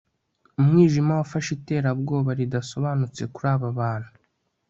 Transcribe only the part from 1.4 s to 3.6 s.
iterabwoba ridasobanutse kuri